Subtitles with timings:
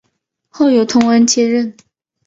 [0.49, 1.77] 后由通恩接任。